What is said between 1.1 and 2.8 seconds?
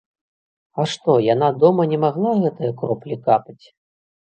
яна дома не магла гэтыя